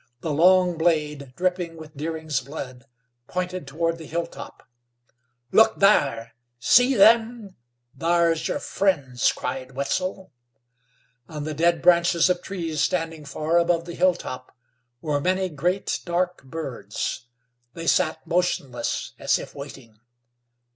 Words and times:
The 0.21 0.33
long 0.33 0.79
blade, 0.79 1.31
dripping 1.35 1.77
with 1.77 1.95
Deering's 1.95 2.39
blood, 2.41 2.85
pointed 3.27 3.67
toward 3.67 3.99
the 3.99 4.07
hilltop. 4.07 4.67
"Look 5.51 5.79
thar! 5.79 6.31
See 6.59 6.99
'em! 6.99 7.55
Thar's 7.95 8.47
yer 8.47 8.57
friends!" 8.57 9.31
cried 9.31 9.73
Wetzel. 9.73 10.33
On 11.29 11.43
the 11.43 11.53
dead 11.53 11.83
branches 11.83 12.31
of 12.31 12.41
trees 12.41 12.81
standing 12.81 13.25
far 13.25 13.59
above 13.59 13.85
the 13.85 13.93
hilltop, 13.93 14.57
were 15.01 15.21
many 15.21 15.49
great, 15.49 15.99
dark 16.03 16.41
birds. 16.45 17.27
They 17.75 17.85
sat 17.85 18.25
motionless 18.25 19.11
as 19.19 19.37
if 19.37 19.53
waiting. 19.53 19.99